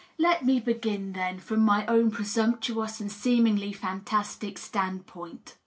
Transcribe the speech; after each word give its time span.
Let 0.17 0.43
me 0.43 0.59
begin, 0.59 1.13
then, 1.13 1.39
from 1.39 1.59
my 1.59 1.85
own 1.85 2.09
presumptuous 2.09 2.99
and 2.99 3.11
seemingly 3.11 3.71
fantastic 3.71 4.57
stand 4.57 5.05
point. 5.05 5.53